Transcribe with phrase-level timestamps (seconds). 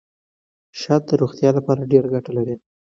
[0.81, 2.55] شات د روغتیا لپاره ډېره ګټه لري.